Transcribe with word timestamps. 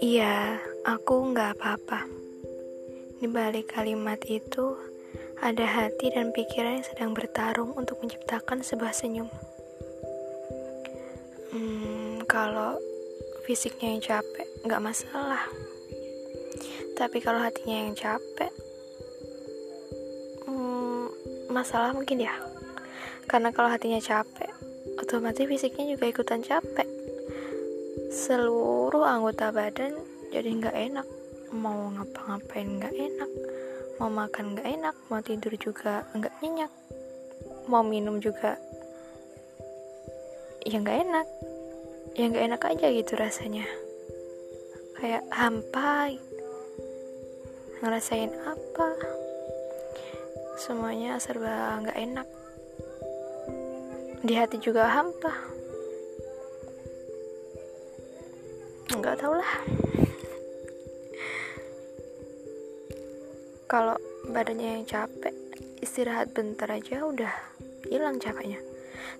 Iya, 0.00 0.60
aku 0.84 1.32
nggak 1.32 1.56
apa-apa. 1.56 2.04
Di 3.16 3.24
balik 3.24 3.72
kalimat 3.72 4.20
itu, 4.28 4.76
ada 5.40 5.64
hati 5.64 6.12
dan 6.12 6.36
pikiran 6.36 6.76
yang 6.76 6.84
sedang 6.84 7.10
bertarung 7.16 7.72
untuk 7.80 7.96
menciptakan 8.04 8.60
sebuah 8.60 8.92
senyum. 8.92 9.32
Hmm, 11.48 12.20
kalau 12.28 12.76
fisiknya 13.48 13.96
yang 13.96 14.04
capek, 14.04 14.48
nggak 14.68 14.84
masalah. 14.84 15.48
Tapi 17.00 17.24
kalau 17.24 17.40
hatinya 17.40 17.88
yang 17.88 17.96
capek, 17.96 18.52
hmm, 20.44 21.08
masalah 21.48 21.96
mungkin 21.96 22.20
ya. 22.20 22.36
Karena 23.24 23.48
kalau 23.48 23.72
hatinya 23.72 23.96
capek, 23.96 24.49
otomatis 25.00 25.46
fisiknya 25.48 25.96
juga 25.96 26.08
ikutan 26.08 26.40
capek. 26.40 26.88
Seluruh 28.10 29.04
anggota 29.06 29.52
badan 29.52 29.96
jadi 30.32 30.48
nggak 30.50 30.76
enak. 30.76 31.06
Mau 31.50 31.90
ngapa-ngapain 31.94 32.68
nggak 32.78 32.94
enak. 32.94 33.30
Mau 33.98 34.08
makan 34.08 34.56
nggak 34.56 34.68
enak. 34.68 34.96
Mau 35.10 35.20
tidur 35.20 35.54
juga 35.60 36.06
nggak 36.16 36.34
nyenyak. 36.40 36.72
Mau 37.68 37.84
minum 37.84 38.18
juga 38.18 38.56
ya 40.64 40.76
nggak 40.80 40.98
enak. 41.06 41.26
Ya 42.18 42.24
nggak 42.30 42.46
enak 42.50 42.62
aja 42.64 42.86
gitu 42.90 43.12
rasanya. 43.14 43.66
Kayak 44.98 45.24
hampa 45.32 46.12
ngerasain 47.80 48.32
apa? 48.44 48.88
Semuanya 50.60 51.16
serba 51.16 51.80
nggak 51.80 51.96
enak 51.96 52.28
di 54.20 54.34
hati 54.36 54.60
juga 54.60 54.88
hampa. 54.88 55.32
Nggak 58.92 59.16
tau 59.20 59.34
lah. 59.36 59.52
Kalau 63.70 63.96
badannya 64.28 64.82
yang 64.82 64.86
capek 64.88 65.32
istirahat 65.80 66.34
bentar 66.34 66.68
aja 66.68 67.06
udah 67.06 67.32
hilang 67.88 68.20
capeknya. 68.20 68.58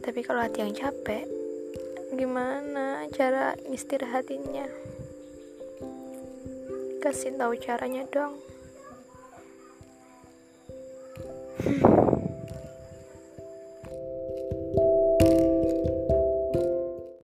Tapi 0.04 0.20
kalau 0.26 0.44
hati 0.44 0.64
yang 0.64 0.74
capek 0.74 1.24
gimana 2.10 3.06
cara 3.14 3.54
istirahatinnya 3.70 4.66
kasih 6.98 7.32
tahu 7.38 7.54
caranya 7.56 8.02
dong 8.10 8.34